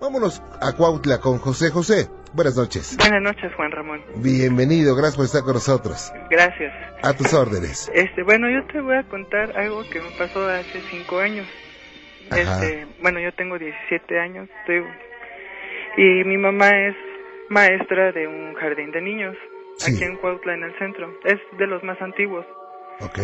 [0.00, 2.08] Vámonos a Cuautla con José José.
[2.34, 2.96] Buenas noches.
[2.98, 4.02] Buenas noches, Juan Ramón.
[4.16, 6.12] Bienvenido, gracias por estar con nosotros.
[6.30, 6.72] Gracias.
[7.02, 7.90] A tus órdenes.
[7.94, 11.46] Este, bueno, yo te voy a contar algo que me pasó hace cinco años.
[12.30, 12.40] Ajá.
[12.62, 14.84] Este, bueno, yo tengo 17 años, estoy-
[15.96, 16.94] y mi mamá es
[17.48, 19.34] maestra de un jardín de niños
[19.78, 19.94] Sí.
[19.94, 21.10] aquí en Cuautla, en el centro.
[21.24, 22.44] Es de los más antiguos.
[23.00, 23.18] Ok.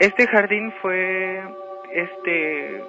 [0.00, 1.40] Este jardín fue
[1.92, 2.82] este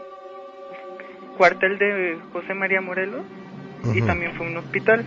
[1.37, 3.23] cuartel de José María Morelos
[3.93, 5.05] y también fue un hospital.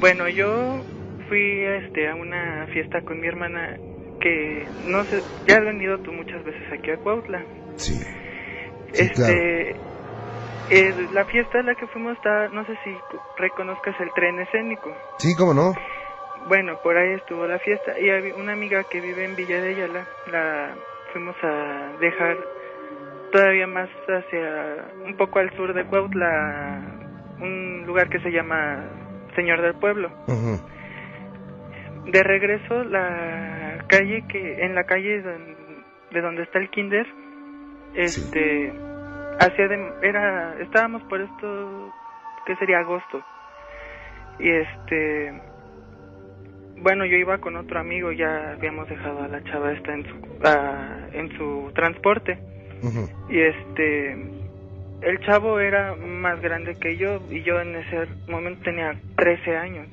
[0.00, 0.84] Bueno, yo
[1.28, 3.76] fui este a una fiesta con mi hermana
[4.20, 7.44] que no sé, ya has venido tú muchas veces aquí a Cuautla.
[7.76, 7.94] Sí.
[8.92, 9.76] Sí, este
[10.70, 12.96] eh, la fiesta a la que fuimos está, no sé si
[13.36, 14.94] reconozcas el tren escénico.
[15.18, 15.72] Sí, cómo no.
[16.46, 20.06] Bueno, por ahí estuvo la fiesta y una amiga que vive en Villa de Ayala,
[20.26, 20.74] la
[21.12, 22.36] fuimos a dejar
[23.30, 26.80] todavía más hacia un poco al sur de Cuautla,
[27.40, 28.84] un lugar que se llama
[29.34, 30.10] Señor del Pueblo.
[32.06, 35.22] De regreso la calle que en la calle
[36.10, 37.06] de donde está el kinder,
[37.94, 38.72] este
[39.38, 41.92] hacia de, era estábamos por esto
[42.46, 43.22] que sería agosto.
[44.38, 45.40] Y este
[46.78, 50.16] bueno yo iba con otro amigo ya habíamos dejado a la chava esta en su
[50.46, 52.38] a- en su transporte
[53.28, 54.12] Y este
[55.02, 59.88] el chavo era más grande que yo y yo en ese momento tenía 13 años.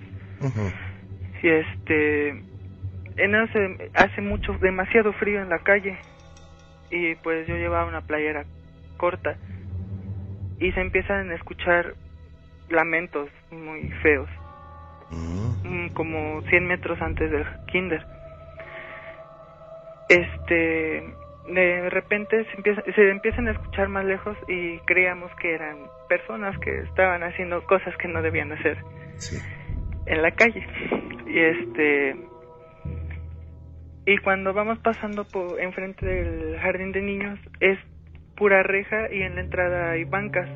[1.41, 2.29] Y este
[3.17, 5.97] en ese hace mucho demasiado frío en la calle
[6.91, 8.45] y pues yo llevaba una playera
[8.97, 9.37] corta
[10.59, 11.95] y se empiezan a escuchar
[12.69, 14.29] lamentos muy feos.
[15.11, 18.05] Mm, como 100 metros antes del kinder.
[20.09, 21.13] Este
[21.47, 25.77] de repente se, empieza- se empiezan a escuchar más lejos y creíamos que eran
[26.09, 28.77] personas que estaban haciendo cosas que no debían hacer
[29.17, 29.37] Sí.
[30.05, 30.65] en la calle
[31.25, 32.15] y este
[34.05, 37.77] y cuando vamos pasando por enfrente del jardín de niños es
[38.35, 40.49] pura reja y en la entrada hay bancas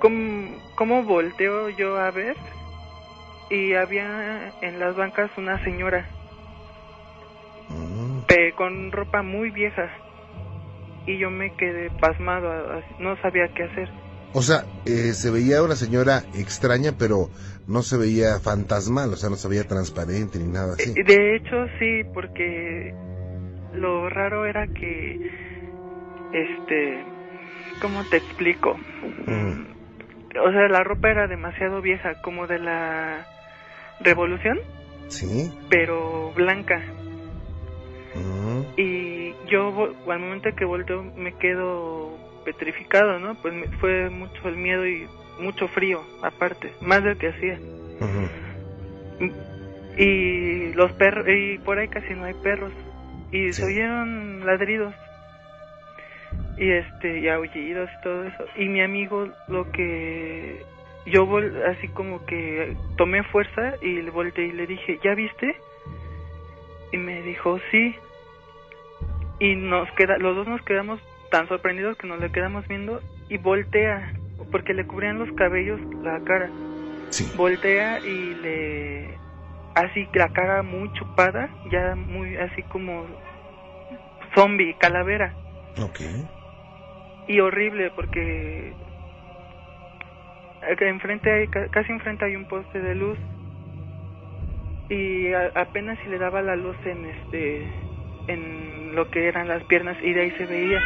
[0.00, 2.34] ¿Cómo, cómo volteo yo a ver?
[3.50, 6.06] Y había en las bancas una señora
[8.60, 9.90] con ropa muy vieja
[11.06, 12.52] y yo me quedé pasmado,
[12.98, 13.88] no sabía qué hacer.
[14.34, 17.30] O sea, eh, se veía una señora extraña, pero
[17.66, 20.92] no se veía fantasmal, o sea, no se veía transparente ni nada así.
[20.92, 22.92] De hecho, sí, porque
[23.72, 25.18] lo raro era que,
[26.30, 27.06] este,
[27.80, 28.72] ¿cómo te explico?
[28.72, 33.26] O sea, la ropa era demasiado vieja, como de la
[34.00, 34.58] revolución,
[35.08, 35.50] Sí.
[35.70, 36.78] pero blanca.
[38.14, 38.49] Ujú.
[38.76, 43.34] Y yo, al momento que volteo, me quedo petrificado, ¿no?
[43.36, 45.06] Pues me- fue mucho el miedo y
[45.38, 47.58] mucho frío, aparte, más del que hacía.
[49.98, 52.72] Y los perros, y por ahí casi no hay perros.
[53.32, 54.94] Y se oyeron ladridos.
[56.56, 58.44] Y este, y aullidos y todo eso.
[58.56, 60.62] Y mi amigo, lo que.
[61.06, 65.56] Yo vol así como que tomé fuerza y le volteé y le dije, ¿ya viste?
[66.92, 67.94] Y me dijo, sí.
[69.40, 73.38] Y nos queda, los dos nos quedamos tan sorprendidos que nos le quedamos viendo y
[73.38, 74.12] voltea,
[74.52, 76.50] porque le cubrían los cabellos la cara.
[77.36, 79.18] Voltea y le
[79.74, 83.06] así la cara muy chupada, ya muy así como
[84.34, 85.34] zombie, calavera.
[85.82, 86.00] Ok.
[87.28, 88.74] Y horrible porque
[90.80, 93.18] enfrente hay, ca- casi enfrente hay un poste de luz
[94.88, 97.68] y a- apenas si le daba la luz en este
[98.32, 100.80] en lo que eran las piernas y de ahí se veía.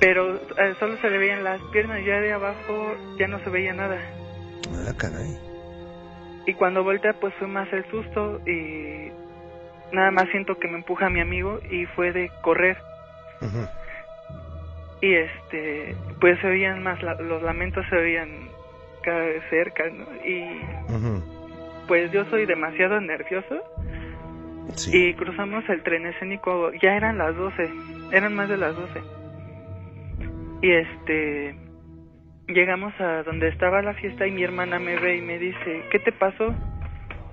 [0.00, 3.72] Pero eh, solo se le veían las piernas ya de abajo ya no se veía
[3.74, 3.98] nada.
[4.88, 5.36] Ah, caray.
[6.46, 9.10] y cuando voltea pues fue más el susto y
[9.92, 12.76] nada más siento que me empuja mi amigo y fue de correr.
[15.00, 18.48] Y este pues se oían más la- los lamentos se oían
[19.02, 20.04] cada vez cerca ¿no?
[20.24, 20.60] y
[21.86, 23.62] pues yo soy demasiado nervioso
[24.92, 27.70] y cruzamos el tren escénico ya eran las 12
[28.12, 29.02] eran más de las 12
[30.62, 31.54] y este
[32.48, 35.98] llegamos a donde estaba la fiesta y mi hermana me ve y me dice ¿qué
[35.98, 36.54] te pasó?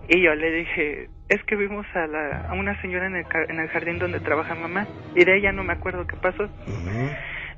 [0.08, 3.60] y yo le dije es que vimos a, la, a una señora en el, en
[3.60, 6.50] el jardín donde trabaja mamá y de ella no me acuerdo qué pasó.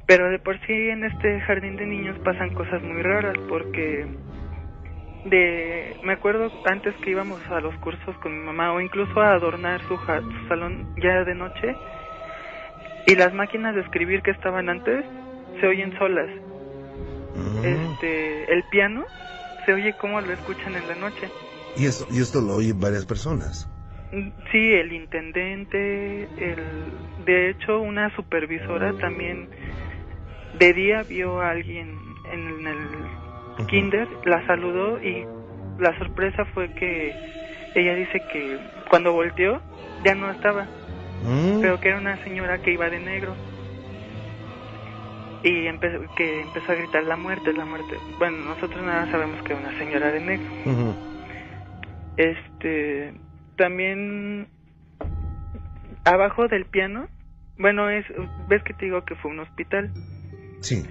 [0.07, 4.05] Pero de por sí en este jardín de niños pasan cosas muy raras porque
[5.25, 9.33] de me acuerdo antes que íbamos a los cursos con mi mamá o incluso a
[9.33, 11.75] adornar su, ja- su salón ya de noche
[13.07, 15.03] y las máquinas de escribir que estaban antes
[15.59, 16.29] se oyen solas.
[17.35, 17.65] Mm.
[17.65, 19.05] Este, el piano
[19.65, 21.29] se oye como lo escuchan en la noche.
[21.75, 23.67] ¿Y esto, y esto lo oyen varias personas?
[24.11, 29.49] Mm, sí, el intendente, el, de hecho una supervisora también
[30.59, 31.89] de día vio a alguien
[32.31, 33.24] en el
[33.67, 35.25] kinder, la saludó y
[35.79, 37.13] la sorpresa fue que
[37.75, 38.59] ella dice que
[38.89, 39.61] cuando volteó
[40.03, 40.67] ya no estaba,
[41.23, 41.61] mm.
[41.61, 43.35] pero que era una señora que iba de negro
[45.45, 45.63] y
[46.15, 47.97] que empezó a gritar la muerte, la muerte.
[48.17, 50.95] Bueno, nosotros nada sabemos que era una señora de negro.
[52.17, 53.13] Este,
[53.55, 54.47] también
[56.03, 57.07] abajo del piano,
[57.59, 58.05] bueno, es
[58.47, 59.91] ves que te digo que fue un hospital.
[60.61, 60.83] Sí.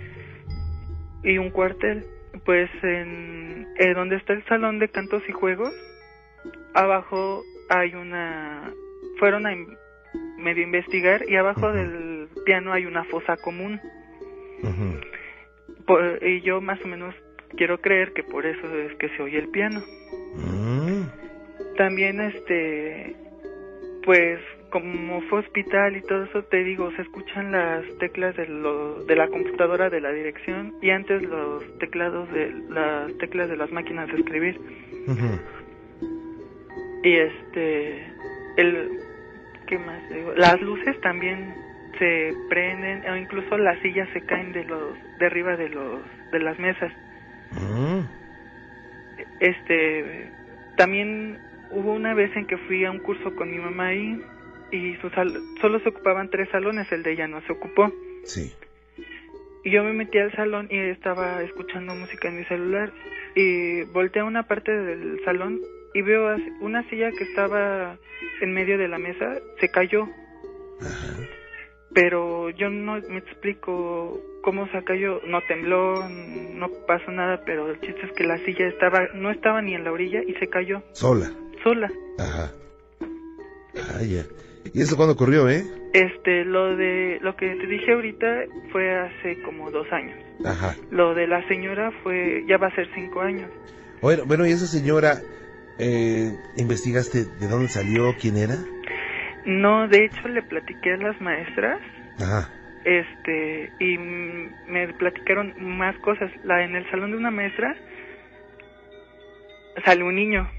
[1.25, 2.07] Y un cuartel,
[2.45, 5.73] pues en eh, donde está el salón de cantos y juegos,
[6.75, 8.73] abajo hay una
[9.19, 9.55] fueron a
[10.39, 13.81] medio investigar y abajo del piano hay una fosa común
[16.23, 17.15] y yo más o menos
[17.57, 19.83] quiero creer que por eso es que se oye el piano.
[20.35, 21.03] Mm.
[21.77, 23.17] También, este,
[24.05, 24.41] pues
[24.75, 29.15] como fue hospital y todo eso, te digo, se escuchan las teclas de, lo, de
[29.15, 34.09] la computadora de la dirección y antes los teclados de las teclas de las máquinas
[34.09, 34.61] de escribir.
[37.05, 38.05] Y este,
[38.57, 38.99] el,
[39.69, 40.33] ¿qué más digo?
[40.35, 41.55] Las luces también
[42.01, 46.01] se prenden o incluso las sillas se caen de los de arriba de los
[46.33, 46.93] de las mesas
[47.53, 48.01] mm.
[49.39, 50.33] este
[50.77, 51.39] también
[51.71, 54.21] hubo una vez en que fui a un curso con mi mamá ahí
[54.71, 57.93] y su solo se ocupaban tres salones el de ella no se ocupó
[58.25, 58.53] sí
[59.65, 62.93] y yo me metí al salón y estaba escuchando música en mi celular
[63.35, 65.61] y volteé a una parte del salón
[65.95, 67.97] y veo una silla que estaba
[68.41, 70.09] en medio de la mesa se cayó
[70.81, 71.25] Ajá
[71.95, 77.81] pero yo no me explico cómo se cayó, no tembló, no pasó nada, pero el
[77.81, 80.83] chiste es que la silla estaba, no estaba ni en la orilla y se cayó.
[80.93, 81.31] Sola.
[81.63, 81.91] Sola.
[82.19, 82.53] Ajá.
[83.77, 84.25] Ah, ya.
[84.73, 85.65] ¿Y eso cuándo ocurrió, eh?
[85.93, 88.27] Este, lo de, lo que te dije ahorita
[88.73, 90.17] fue hace como dos años.
[90.45, 90.75] Ajá.
[90.91, 93.51] Lo de la señora fue, ya va a ser cinco años.
[94.01, 95.21] Bueno, bueno, ¿y esa señora,
[95.79, 98.57] eh, investigaste de dónde salió, quién era?
[99.45, 101.81] No, de hecho le platiqué a las maestras.
[102.19, 102.51] Ajá.
[102.85, 106.31] Este, y me platicaron más cosas.
[106.45, 107.77] La en el salón de una maestra
[109.85, 110.51] sale un niño.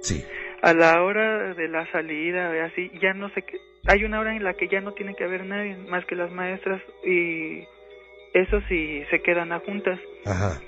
[0.00, 0.24] Sí.
[0.66, 3.58] A la hora de la salida, así, ya no sé qué.
[3.86, 6.32] Hay una hora en la que ya no tiene que haber nadie más que las
[6.32, 7.60] maestras y
[8.34, 10.00] eso sí se quedan a juntas.
[10.24, 10.60] Ajá.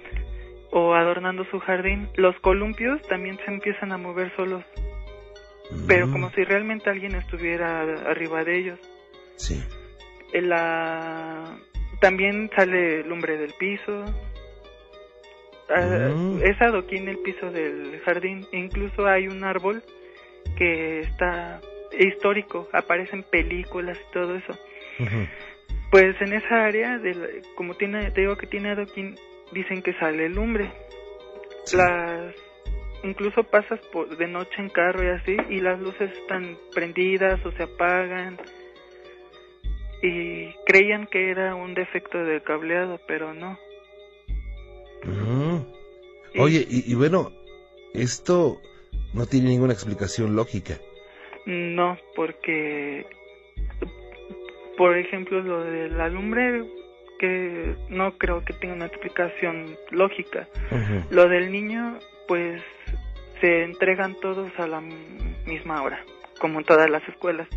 [0.70, 2.08] O adornando su jardín.
[2.14, 4.64] Los columpios también se empiezan a mover solos
[5.86, 6.12] pero mm.
[6.12, 8.78] como si realmente alguien estuviera arriba de ellos.
[9.36, 9.62] Sí.
[10.32, 11.58] La...
[12.00, 14.04] También sale lumbre del piso.
[15.68, 16.40] Ah, mm.
[16.42, 18.46] Es adoquín el piso del jardín.
[18.52, 19.82] Incluso hay un árbol
[20.56, 21.60] que está
[21.98, 24.58] histórico, aparecen películas y todo eso.
[25.90, 29.16] Pues en esa área, de como tiene, te digo que tiene adoquín,
[29.52, 30.70] dicen que sale lumbre.
[31.74, 32.34] Las
[33.04, 37.52] incluso pasas por de noche en carro y así y las luces están prendidas o
[37.52, 38.38] se apagan
[40.02, 43.56] y creían que era un defecto de cableado pero no
[45.04, 46.40] mm.
[46.40, 47.32] oye y, bueno
[47.94, 48.60] esto
[49.14, 50.78] no tiene ninguna explicación lógica.
[51.46, 53.06] No porque
[54.76, 56.64] por ejemplo lo de la lumbre
[57.18, 60.48] que no creo que tenga una explicación lógica.
[61.10, 62.62] Lo del niño pues
[63.40, 64.80] se entregan todos a la
[65.46, 66.04] misma hora,
[66.38, 67.48] como en todas las escuelas.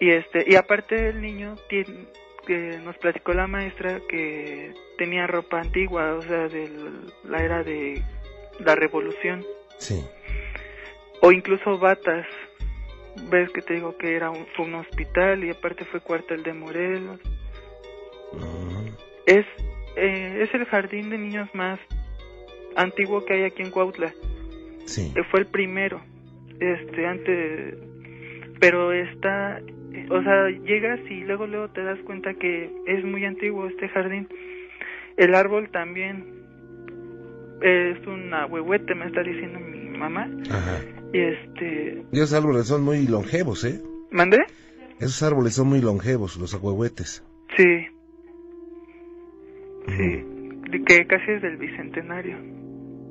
[0.00, 2.06] Y este y aparte el niño tiene,
[2.46, 6.70] que nos platicó la maestra que tenía ropa antigua, o sea, de
[7.24, 8.02] la era de
[8.60, 9.44] la revolución.
[9.78, 10.04] Sí.
[11.20, 12.26] O incluso batas.
[13.30, 16.54] Ves que te digo que era un, fue un hospital y aparte fue cuartel de
[16.54, 17.20] Morelos.
[19.26, 19.44] Es
[19.96, 21.78] eh, es el jardín de niños más
[22.76, 24.14] antiguo que hay aquí en Cuautla.
[24.86, 25.12] Sí.
[25.30, 26.00] Fue el primero.
[26.58, 27.76] Este, antes.
[28.60, 29.60] Pero está.
[30.10, 34.28] O sea, llegas y luego, luego te das cuenta que es muy antiguo este jardín.
[35.16, 36.24] El árbol también
[37.60, 40.28] es una huehuete, me está diciendo mi mamá.
[40.50, 40.80] Ajá.
[41.12, 42.04] Y este.
[42.12, 43.80] Y esos árboles son muy longevos, ¿eh?
[44.10, 44.38] ¿Mandé?
[44.98, 47.24] Esos árboles son muy longevos, los ahuehuetes.
[47.56, 47.86] Sí.
[49.88, 50.24] Sí.
[50.86, 52.36] Que casi es del bicentenario.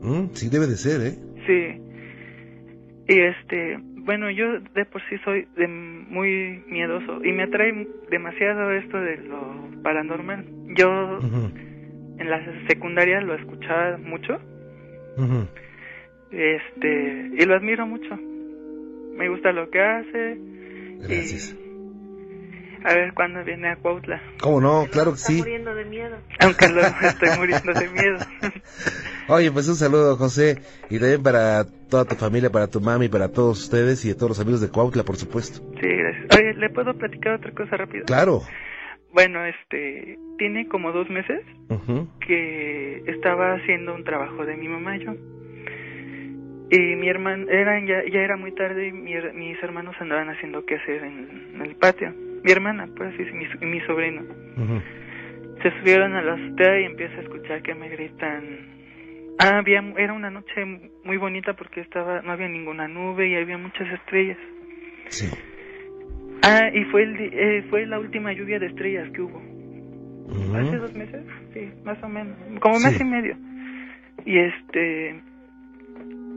[0.02, 1.16] Mm, sí, debe de ser, ¿eh?
[1.46, 1.82] Sí.
[3.08, 8.72] Y este, bueno, yo de por sí soy de muy miedoso y me atrae demasiado
[8.72, 10.46] esto de lo paranormal.
[10.76, 11.20] Yo
[12.18, 14.40] en la secundaria lo escuchaba mucho.
[16.32, 18.18] Este, y lo admiro mucho.
[19.16, 20.38] Me gusta lo que hace.
[21.00, 21.56] Gracias.
[22.84, 24.22] a ver cuándo viene a Cuautla.
[24.40, 24.86] ¿Cómo no?
[24.92, 25.34] Claro que sí.
[25.34, 26.18] Estoy muriendo de miedo.
[26.40, 28.18] Aunque lo estoy muriendo de miedo.
[29.28, 30.58] Oye, pues un saludo, José,
[30.90, 34.30] y también para toda tu familia, para tu mami, para todos ustedes y a todos
[34.30, 35.60] los amigos de Cuautla, por supuesto.
[35.82, 36.40] Sí, gracias.
[36.40, 38.06] Oye, ¿le puedo platicar otra cosa rápido?
[38.06, 38.42] Claro.
[39.14, 41.42] Bueno, este, tiene como dos meses
[42.26, 45.14] que estaba haciendo un trabajo de mi mamá yo.
[46.72, 50.76] Y mi hermano, era, ya, ya era muy tarde y mis hermanos andaban haciendo qué
[50.76, 52.14] hacer en, el patio.
[52.44, 54.22] Mi hermana, pues así, mi, mi sobrino.
[55.62, 58.81] Se subieron a la azotea y empiezo a escuchar que me gritan.
[59.44, 60.64] Ah, había, era una noche
[61.04, 64.38] muy bonita porque estaba, no había ninguna nube y había muchas estrellas.
[65.10, 65.28] Sí.
[66.44, 69.42] Ah, y fue, el, eh, fue la última lluvia de estrellas que hubo.
[70.56, 73.36] Hace dos meses, sí, más o menos, como mes y medio.
[74.26, 75.22] Y este,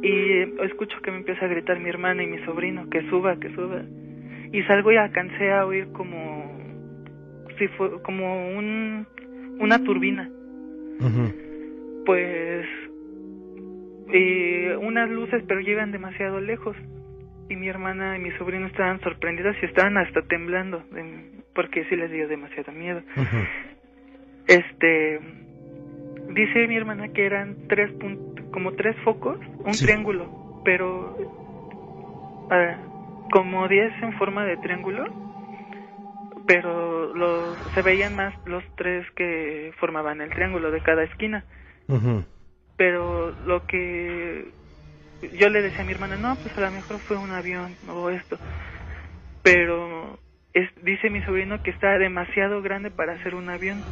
[0.02, 3.54] y escucho que me empieza a gritar mi hermana y mi sobrino que suba, que
[3.54, 3.82] suba.
[4.52, 6.52] Y salgo y alcancé a oír como,
[7.58, 9.06] si fue, como un,
[9.58, 10.28] una turbina.
[12.06, 12.66] Pues,
[14.14, 16.76] y unas luces, pero llegan demasiado lejos
[17.49, 20.83] y mi hermana y mi sobrino estaban sorprendidas y estaban hasta temblando
[21.54, 23.02] porque sí les dio demasiado miedo.
[24.47, 25.18] Este
[26.28, 27.90] dice mi hermana que eran tres
[28.52, 31.16] como tres focos, un triángulo, pero
[32.50, 32.76] ah,
[33.33, 35.06] como diez en forma de triángulo,
[36.47, 41.44] pero los, se veían más los tres que formaban el triángulo de cada esquina.
[42.76, 44.52] Pero lo que
[45.38, 48.11] yo le decía a mi hermana, no, pues a lo mejor fue un avión o
[48.11, 48.38] esto.
[49.43, 50.19] Pero
[50.52, 53.83] es, dice mi sobrino que está demasiado grande para hacer un avión.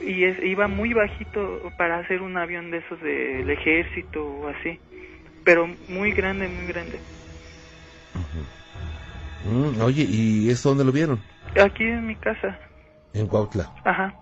[0.00, 4.78] Y es, iba muy bajito para hacer un avión de esos del ejército o así.
[5.44, 7.00] Pero muy grande, muy grande.
[9.44, 11.20] Mm, oye, ¿y esto dónde lo vieron?
[11.60, 12.58] Aquí en mi casa.
[13.14, 13.72] En Cuautla.
[13.84, 14.12] Ajá.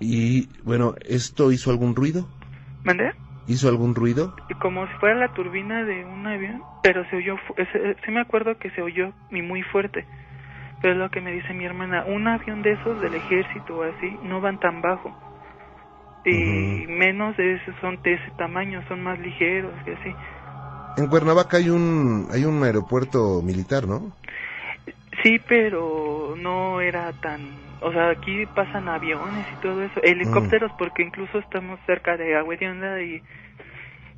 [0.00, 2.28] Y bueno, ¿esto hizo algún ruido?
[2.84, 3.12] ¿Mandé?
[3.46, 4.34] ¿Hizo algún ruido?
[4.60, 7.36] Como si fuera la turbina de un avión, pero se oyó,
[8.04, 10.04] sí me acuerdo que se oyó y muy fuerte.
[10.82, 13.82] Pero es lo que me dice mi hermana, un avión de esos del ejército o
[13.84, 15.14] así no van tan bajo.
[16.24, 20.14] Y menos de ese son de ese tamaño, son más ligeros y así.
[20.96, 24.12] En Cuernavaca hay un hay un aeropuerto militar, ¿no?
[25.22, 30.76] Sí, pero no era tan o sea, aquí pasan aviones y todo eso, helicópteros mm.
[30.78, 33.22] porque incluso estamos cerca de Agua y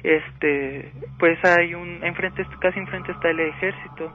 [0.02, 4.12] este, pues hay un, enfrente, casi enfrente está el ejército,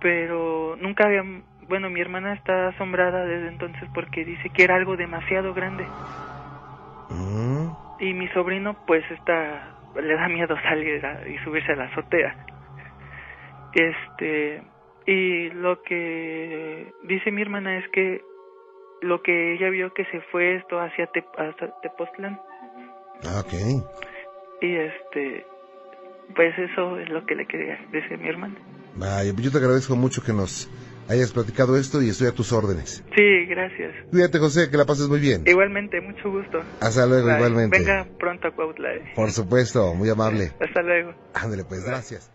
[0.00, 1.22] pero nunca había,
[1.68, 5.86] bueno, mi hermana está asombrada desde entonces porque dice que era algo demasiado grande.
[7.08, 7.68] Mm.
[8.00, 12.36] Y mi sobrino pues está, le da miedo salir y subirse a la azotea.
[13.72, 14.62] Este,
[15.08, 18.22] y lo que dice mi hermana es que
[19.00, 21.24] lo que ella vio que se fue esto hacia Te
[21.82, 22.38] Tepoztlán.
[23.24, 23.52] Ah, ok.
[24.60, 25.46] Y este,
[26.36, 28.56] pues eso es lo que le quería decir mi hermana.
[28.96, 30.68] Vaya, pues yo te agradezco mucho que nos
[31.08, 33.02] hayas platicado esto y estoy a tus órdenes.
[33.16, 33.94] Sí, gracias.
[34.10, 35.44] Cuídate, José, que la pases muy bien.
[35.46, 36.60] Igualmente, mucho gusto.
[36.80, 37.78] Hasta luego, igualmente.
[37.78, 38.90] Venga pronto a Cuautla.
[39.14, 40.52] Por supuesto, muy amable.
[40.60, 41.14] Hasta luego.
[41.32, 42.26] Ándale, pues, gracias.